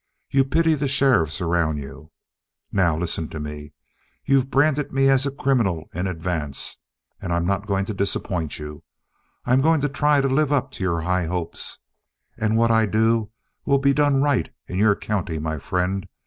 You 0.31 0.45
pity 0.45 0.73
the 0.73 0.87
sheriffs 0.87 1.41
around 1.41 1.77
you. 1.77 2.09
Now 2.71 2.97
listen 2.97 3.27
to 3.29 3.39
me. 3.39 3.73
You've 4.25 4.49
branded 4.49 4.91
me 4.91 5.07
as 5.09 5.27
a 5.27 5.31
criminal 5.31 5.89
in 5.93 6.07
advance. 6.07 6.77
And 7.21 7.31
I'm 7.31 7.45
not 7.45 7.67
going 7.67 7.85
to 7.85 7.93
disappoint 7.93 8.57
you. 8.57 8.83
I'm 9.45 9.61
going 9.61 9.79
to 9.81 9.89
try 9.89 10.19
to 10.19 10.27
live 10.27 10.51
up 10.51 10.71
to 10.71 10.83
your 10.83 11.01
high 11.01 11.25
hopes. 11.25 11.77
And 12.35 12.57
what 12.57 12.71
I 12.71 12.87
do 12.87 13.29
will 13.63 13.77
be 13.77 13.93
done 13.93 14.23
right 14.23 14.51
in 14.65 14.79
your 14.79 14.95
county, 14.95 15.37
my 15.37 15.59
friend. 15.59 16.07